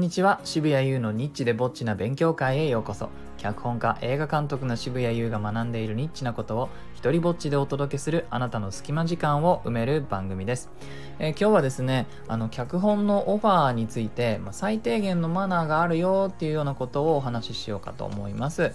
[0.00, 0.40] んにちは。
[0.44, 3.10] 渋谷優のニッチでぼっちな勉強会へようこそ。
[3.40, 10.68] 脚本家映画監督の渋谷優が学んでいるニッチなことを一人ぼっちでお届けするあなたの隙間時間を埋める番組です、
[11.18, 18.74] えー、今日はですねあの脚本のオファーについて、まあ、最低限のマナーがあるよっていうようなことをお話ししようかと思います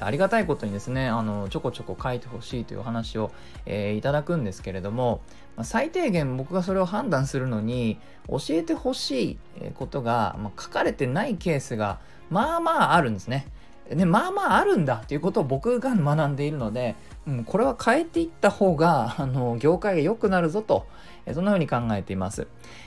[0.00, 3.32] ありがたいことにですねあのちょこちょこ書いてほしいというお話を、
[3.66, 5.22] えー、いただくんですけれども、
[5.56, 9.38] まあ、最低限僕がそれを判断するのに教えてほしい
[9.74, 11.98] ことが、まあ、書かれてないケースが
[12.30, 13.48] まあまああるんですね。
[13.88, 20.86] でまあまああるんだということを僕が学んでいるので、うん、これは変えていった方が あの業界が良くなるぞと、
[21.26, 22.46] えそんな風に考えています。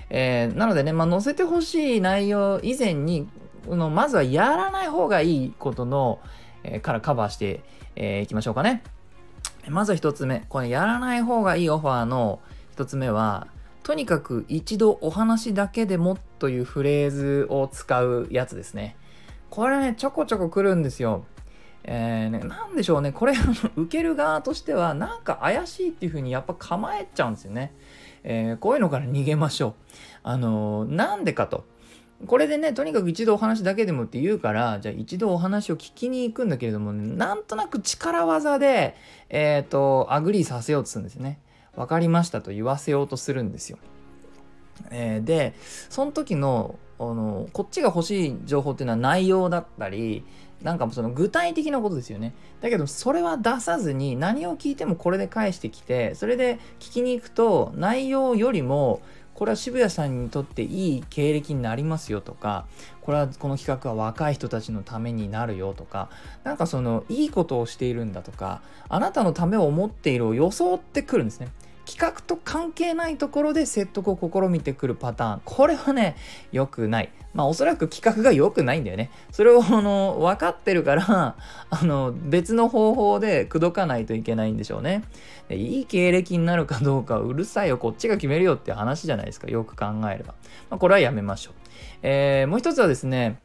[0.10, 3.28] えー、なのでね、まあ、載せてほしい内容以前に
[3.68, 6.20] のまずはやらない方がいいことの、
[6.64, 7.62] えー、からカバーして、
[7.95, 8.84] えー、きましょうかね。
[9.70, 12.40] まず1つ目、これやらない方がいいオファーの
[12.78, 13.48] 1つ目は、
[13.84, 18.95] とにかく一度お話だけでもというフレーズを使うやつですね。
[19.50, 21.26] これね、ちょこちょこ来るんですよ。
[21.84, 23.34] えーね、なんでしょうね、これ、
[23.76, 27.73] 受ける側としては、なんか怪しいっていう風にやっぱ構えちゃうんですよね。
[28.23, 29.73] えー、こういうのから逃げましょう。
[30.23, 31.66] あのー、なんでかと。
[32.25, 38.95] これでね、とにかく一度お話だけでもって言うから、じゃあ一度お話を聞きに行くんだけれども、ね、なんとなく力技で、
[39.30, 41.40] えっ、ー、と、 agree させようとするんですね。
[41.75, 43.78] 分かりましたと言わせようとするんですよ。
[44.90, 45.53] えー、で、
[45.90, 50.23] その時のあのこっちが欲しい情報っていうのは内容だったり
[50.62, 52.34] なんかその具体的なことですよね。
[52.62, 59.02] だけどそれは出さずに何を聞いてもこれで返してきてそれで聞きに行くと内容よりも
[59.36, 62.66] これは渋谷さんにとっていい経歴になりますよとか
[63.02, 66.09] これはこの企画は若い人たちのためになるよとか
[66.44, 71.50] なんかそのいいことをしているんだとかあなたのためを思っているを装ってくるんですね。
[71.88, 75.42] 企画と関係ないところで説得を試みてくるパターン。
[75.46, 76.18] これはね、
[76.52, 77.10] 良くない。
[77.34, 79.10] まあおそらく企画が良くないんだよね。
[79.32, 81.36] それをあの分かってるから
[81.70, 85.03] あの別の方法で口説かないといけないんでしょうね。
[85.47, 89.47] でいい経歴になるかどうかうるさいよ、こっちが決めるよって話じゃないですか。
[89.47, 90.34] よく考えれば。
[90.70, 91.53] まあ、これはやめましょう。
[92.03, 93.40] えー、もう一つはですね、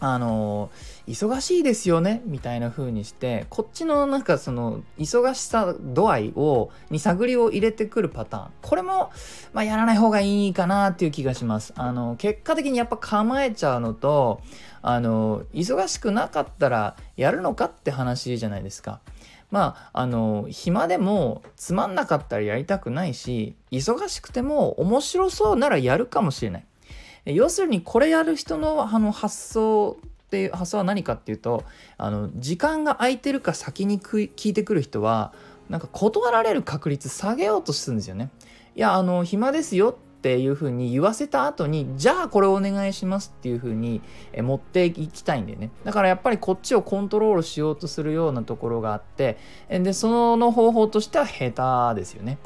[0.00, 0.70] あの
[1.06, 8.50] 忙しいですよねみたいな風にしてこっちのなんかその忙しさ度合いをに探りを入れてくるパターン。
[8.62, 9.10] これも、
[9.52, 11.72] まあ、やらない方がいいかなっていう気がします。
[11.76, 14.40] あの結果的にやっぱ構えちゃうのと
[14.82, 19.00] あの忙しくなかったらやるのかって話じゃないですか。
[19.50, 26.64] まああの暇でもつまんなかったらやりたくないし忙しくても面白そうならやるかもしれない。
[27.26, 31.64] 要するにこれやる人のあの発想っていう発想は何かっていうと
[31.96, 35.32] あの時間が空いてるか先に聞いてくる人は
[35.68, 38.30] なんか断られる確率下げようとするんですよね。
[38.76, 44.02] いやあの暇ですよっていうふうに言わせた後にじゃあこれをお願いしますっていうふうに
[44.36, 45.70] 持っていきたいんだよね。
[45.84, 49.38] だからやっぱりこっちをコントロールしようとするようなところがあって
[49.70, 52.38] でその方法としては下手ですよね。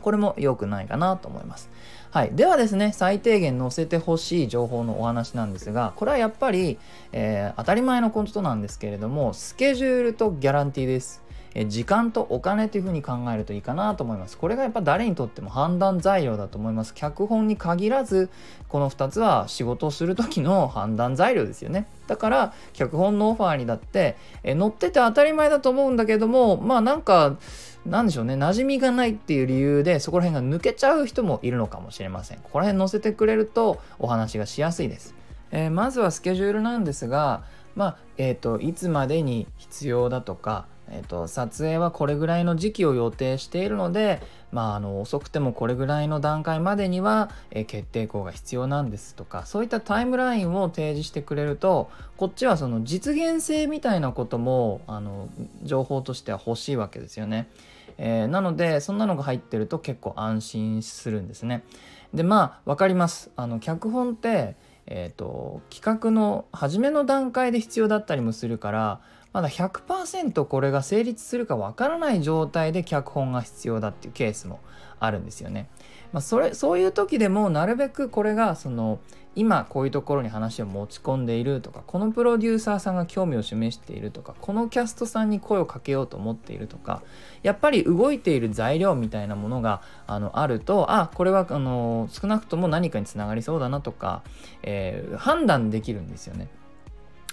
[0.00, 1.68] これも良くないかなと思います。
[2.10, 6.76] はい、ではですね最低限載せてほしい情報のお話なんですがこれはやっぱり、
[7.12, 11.22] えー、当たり前のことなんですけれどもスケジュールとギャランティーです。
[11.54, 14.38] え時間とお金というふうに考えるといいかなと思います。
[14.38, 16.94] これがやっぱ誰にとっても判断材料だと思います。
[16.94, 18.30] 脚本に限らず、
[18.68, 21.86] この2つは仕事をする時の判断材料ですよね。
[22.06, 27.36] だから、脚本のオファーにだって、え乗ってて当たり前だと思うんだけども、まあなんか、
[27.86, 32.38] なんでしょうね、馴染みがないっていう理由で、そこら辺が抜けちゃう人もいるのかもしれません。
[32.38, 35.14] ここら辺載せてくれるとお話がしやすいです。
[35.50, 37.42] えー、まずはスケジュールなんですが、
[37.74, 44.20] まあ、えっ、ー、と、いつまでに必要だとか、えーと、撮影はこれぐらいの時期を予定しているので、
[44.52, 55.28] まあ、あの遅くてもこれぐらいの段階までには、えー、決定校が必要なんですとかそういったタイムラインを提示してくれるとこっちはその実現性みたいなこともあの
[55.62, 57.48] 情報としては欲しいわけですよね。
[57.98, 61.62] えー、なのでそんなのが入ってると結構安心するんですね。
[62.14, 63.30] でまあ分かります。
[63.36, 69.00] あの脚本ってえーと企画の初めの段階で必要だったりもするから
[69.32, 74.60] まだ100%これが成立するかわからない状態で脚本が必要だっていうケースも
[74.98, 75.68] あるんですよね。
[76.12, 78.98] まあ、それそういう時でもなるべくこれがその
[79.36, 87.02] 今こういうところに話を持ち込んでいるとかこのプロデューサーさんが興味を示しているとかこのキャストさんに声をかけようと思っているとか
[87.44, 94.24] やっぱり動いている材料みたいなものがあのあるとあこれはあの少なくとも何かにつながりそうだなとか、
[94.64, 96.48] えー、判断できるんですよね。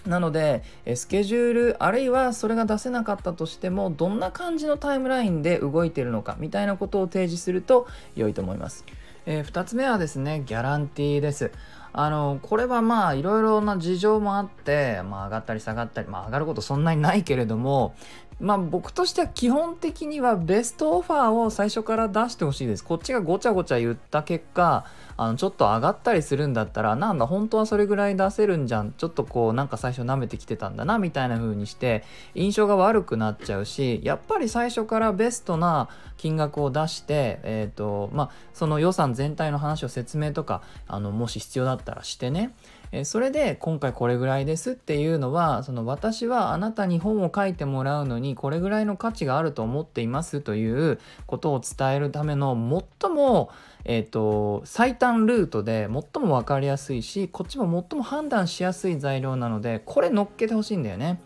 [0.07, 0.63] なので
[0.95, 8.86] スケジュールあるいはそれが出せなかったとしてもどんな感じのタイムラインで動いてるのかみたいなことを提示すると良いと思います。
[9.25, 11.51] えー、2つ目はですねギャランティーです
[11.92, 17.95] あのこれはまあいろいろな事情もあって、まあ、上がったり下がったり、まあ、上がることそんなにないけれども
[18.39, 22.84] まあ僕としては基本的にはベストオファーを最初から出してほしいです。
[22.84, 24.86] こっちがごちゃごちゃ言った結果、
[25.18, 28.92] あのちょっと上がったりするんだったら、なんだ本当はそれぐらい出せるんじゃん。
[28.92, 32.04] ちょっとこうなんか最初舐めてきてたんだなみたいな風にして
[32.36, 42.54] 印象が悪くなっちゃうし、やっぱり最初からベストな金額を出して、えっ、ー、とまあその予算全体の話を説明とかあのもし必要だったらしてね。
[42.92, 52.56] えそれで今回これぐらいですっていうのはその私はあなたに本を書いてもらうのにこれぐらいの価値があると思っていますということを伝えるための
[53.01, 53.50] 最も、
[53.84, 61.19] えーと、最短ルートで最も分かりやすいしこっちも最も判断しやすい材料なのでこれ乗っけてほしいんだよね。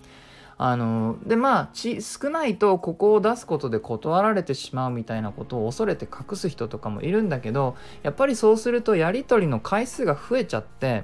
[0.64, 11.04] あのでまあ少ないとここを出すことで断られてしまうみたいなことを恐れて隠す人とかもいるんだけどやっぱりそうするとやり取りの回数が増えちゃって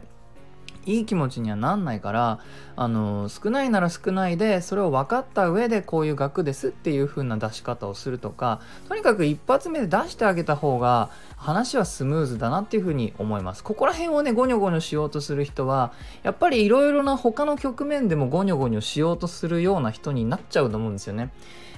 [0.88, 2.40] いい気持ちにはなんないから
[2.78, 13.64] あの少ないなら少ないでそれを分かった上でこういう額ですっていう風な出し方をするとかとにかく一発目で出してあげた方が話はスムーズだなっていう風に思います。
[13.64, 15.92] ここら辺をねゴニョゴニョしようとする人は
[16.24, 21.32] やっぱりいろいろな他の局面でもゴニョゴニョしようとするような人になっちゃうと思うんですよね。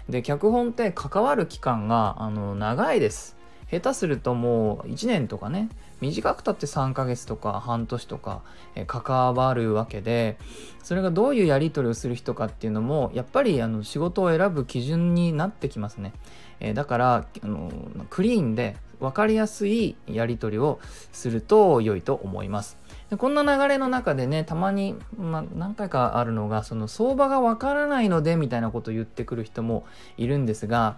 [0.07, 3.38] で脚本って関わる期間があの長いです。
[3.71, 5.69] 下手するともう1年とかね
[6.01, 8.41] 短くたって3ヶ月とか半年とか、
[8.73, 10.37] え関わるわけで
[10.81, 16.13] それがどういうやり取りをする人かっていうのもやっぱりあの仕事を選ぶ基準になってきますね、
[16.59, 17.69] えだからあの
[18.09, 20.79] クリーンで分かりやすいやり取りを
[21.11, 22.77] すると良いと思います。
[23.09, 29.85] でこんな流れの中でねたまに、まあ、何回かあるのがその相場がわからないのでみたいなことを言ってくる人も
[30.17, 30.97] いるんですが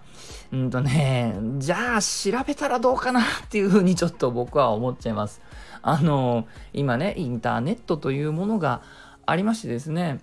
[0.52, 5.40] うんとねじゃあ調べたらどうかなっていうふうにちょっと僕は思っちゃいます。
[5.84, 8.82] あの今ねインターネットというものが
[9.26, 10.20] ありましてですね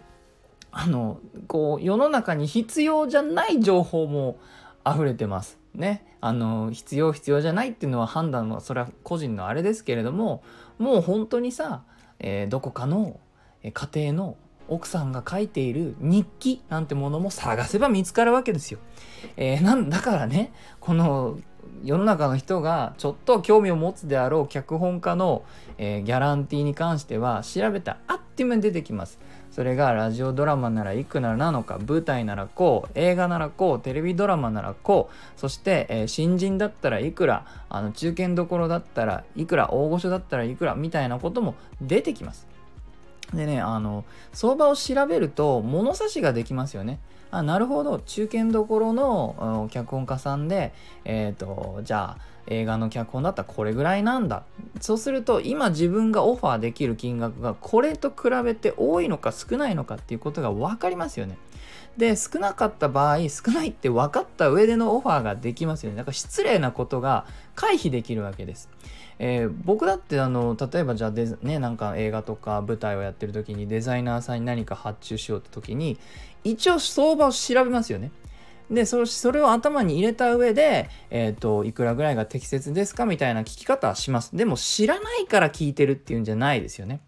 [0.72, 4.38] あのこう世の中に必要じゃない情報も
[4.86, 5.58] 溢れてます。
[5.74, 6.06] ね。
[6.22, 10.44] あの必要必要じゃないっていうのは判断はそれは個人のあれですけれども
[10.80, 11.84] もう本当にさ、
[12.18, 13.20] えー、どこかの
[13.64, 14.38] 家庭の
[14.68, 18.80] 奥さんが書いている日記なんてものも探せば見つかるわけですよ。
[19.36, 21.40] えー、なんだからねこの
[21.84, 25.44] 世の中の人がちょっと興味を持つであろう脚本家の、
[25.78, 29.20] えー、ギャランティーに関しては調べたあっという間に出てきます。
[29.52, 42.48] それがラジオドラマならいくらなのか舞台ならこう映画ならこうテレビドラマならこうそして、えー、新人だったらいくらあの中堅どころだったらいくら大御所だったらいくらみたいなことも出てきます。
[43.34, 47.00] でねあの相場を調べると物差しができますよね。
[47.32, 50.74] あなるほど中堅どころの脚本家さんで
[51.06, 54.44] えっ、ー、とじゃあ映画の脚本だったらこれぐらいなんだ。
[54.82, 61.38] そうすると今自分がオファーできる金額がこれと比べて多いのか少ないのかっていうことが分かりますよね。
[61.98, 65.98] で少なかった場合少ないって分かった上でのオファーができますよね。
[65.98, 67.26] だから失礼なことが
[67.56, 68.70] 回避できるわけです。
[69.20, 76.00] えー、僕だってあの例えばじゃあデねなんか映画とか舞台をやってる時にデザイナーさんに何か発注しようって時に
[76.46, 78.12] 一応相場を調べますよね。
[78.72, 84.36] でそれを頭に入れた上で、えーと、いくらぐらいが適切ですかみたいな聞き方はします。
[84.36, 87.02] でも知らないから聞いてるっていうんじゃないですよね、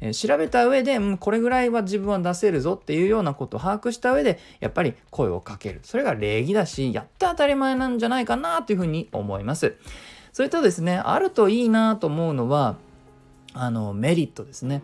[0.00, 5.80] えー、調べた上で、うん、これぐらいは自分は出せるぞっていうようなことを把握した上でやっぱり声をかける。
[5.84, 9.76] それが礼儀だしやって当たり前なんじゃないかなというふうに思います。
[10.32, 12.76] それとですねあるといいなと思うのは
[13.52, 14.82] あのメリットですね。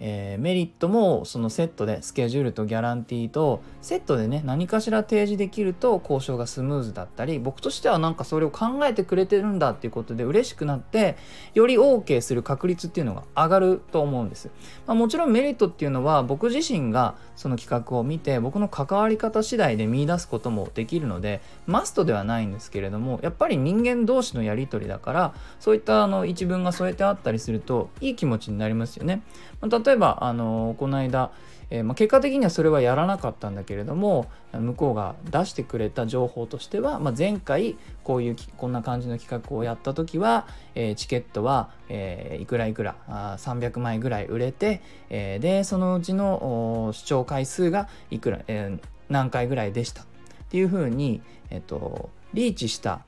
[0.00, 11.16] えー、メリットもそのセットでスケジュールとギャランティーとセットでね何かしら提示できると交渉がスムーズだったり僕としてはなんかそれを考えてくれてるんだっていうことで嬉しくなって
[11.54, 14.50] より OK する確率っていうのが上がると思うんです、
[14.86, 29.22] まあ、もちろんメリットっていうのは僕自身がその企画を見て僕の関わり方次第で見出すこともできるのでマストではないんですけれどもやっぱり人間同士のやり取りだからそういったあの一文が添えてあったりするといい気持ちになりますよね、
[29.60, 31.30] まあ、例えばあのこの間
[31.70, 50.06] えー、まあ、結果的にはそれはやらなかったんだけれども向こうが出してくれた情報としては、まあ、前回こういうこんな感じの企画をやった時は、えー、チケットは、えー、いくらいくらあ300枚ぐらい売れて、えでそのうちの視聴回数がいくら、え何回ぐらいでしたっ
[50.48, 53.00] ていうふうに、えっとリーチした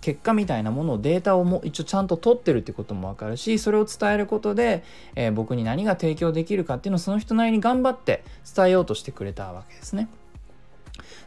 [0.00, 4.84] 結果みたいなものをデータをも一応ちゃんと取ってるってことも分かるしそれを伝えることで、
[5.14, 8.24] えー、僕に何が提供できるかっていうのをその人なりに頑張って
[8.54, 10.08] 伝えようとしてくれたわけですね。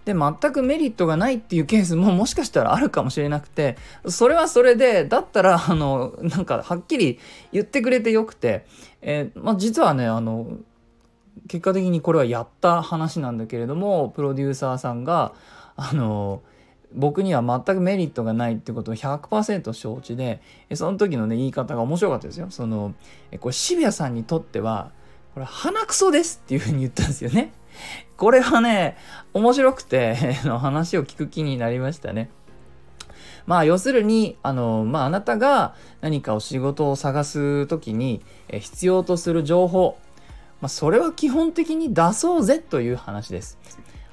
[0.06, 3.76] で、全くメリットがないっていうケースももしかしたらあるかもしれなくて、
[4.08, 7.20] それはそれで、だったら、あの、なんか、はっきり
[7.52, 8.66] 言ってくれてよくて、
[9.02, 10.58] えー、まあ、実はね、あの、
[11.48, 15.34] 結果的にこれはやった話なんだけれども、プロデューサーさんが、
[15.76, 16.44] あの、
[16.96, 20.42] 僕には全くメリットがないってことを100%承知で、
[20.74, 22.48] その時のね、言い方が面白かったですよ。
[22.50, 22.94] その、
[23.40, 24.92] これ渋谷さんにとっては、
[25.34, 27.52] これ鼻くそですっていうふうに言ったんですよね。
[28.16, 28.96] これはね、
[29.34, 32.30] 面白くて話を聞く気になりましたね。
[33.46, 39.98] まあ要するに、あの、まああなたが何かお仕事を探す時に必要とする情報、
[40.62, 43.60] まあそれは基本的に出そうぜという話です。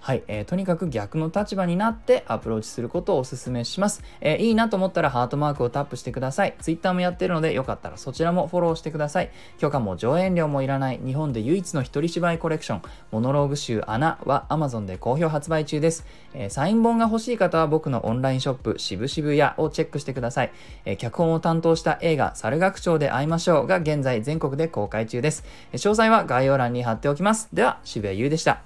[0.03, 6.57] はい、えー、とにかく逆の立場になってアプローチすることをお勧めします、えー、いいなと思ったらハートマークをタップしてください。
[6.61, 9.31] Twitter もやってるのでよかったらそちらもフォローしてください。
[9.59, 12.83] 許可も上演料もいらない日本で唯一の一人芝居コレクション、
[13.13, 16.05] モノローグ集穴は Amazon で好評発売中です、
[16.35, 20.53] えー、サイン本が欲しい方は僕のオンラインショップ渋々屋をチェックしてください。
[20.85, 25.45] え脚本を担当した映画猿学長で会いましょうが現在全国で公開中です。
[25.75, 27.49] 詳細は概要欄に貼っておきます。
[27.53, 28.63] では渋谷優でした。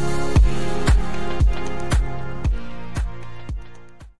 [0.00, 0.29] Bye.